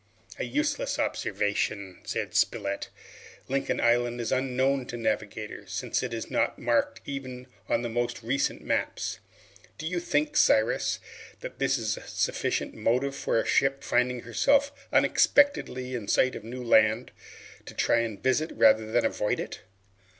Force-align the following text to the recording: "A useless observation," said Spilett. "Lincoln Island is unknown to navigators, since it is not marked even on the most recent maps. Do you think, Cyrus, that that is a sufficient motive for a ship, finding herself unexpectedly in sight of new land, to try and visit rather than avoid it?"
"A 0.39 0.45
useless 0.45 0.97
observation," 0.97 1.99
said 2.05 2.33
Spilett. 2.33 2.89
"Lincoln 3.47 3.79
Island 3.79 4.19
is 4.19 4.31
unknown 4.31 4.87
to 4.87 4.97
navigators, 4.97 5.73
since 5.73 6.01
it 6.01 6.11
is 6.11 6.27
not 6.27 6.57
marked 6.57 7.01
even 7.05 7.45
on 7.69 7.83
the 7.83 7.87
most 7.87 8.23
recent 8.23 8.63
maps. 8.63 9.19
Do 9.77 9.85
you 9.85 9.99
think, 9.99 10.35
Cyrus, 10.35 10.97
that 11.41 11.59
that 11.59 11.65
is 11.77 11.97
a 11.97 12.07
sufficient 12.07 12.73
motive 12.73 13.15
for 13.15 13.39
a 13.39 13.45
ship, 13.45 13.83
finding 13.83 14.21
herself 14.21 14.71
unexpectedly 14.91 15.93
in 15.93 16.07
sight 16.07 16.33
of 16.35 16.43
new 16.43 16.63
land, 16.63 17.11
to 17.67 17.75
try 17.75 17.99
and 17.99 18.23
visit 18.23 18.49
rather 18.55 18.91
than 18.91 19.05
avoid 19.05 19.39
it?" 19.39 19.59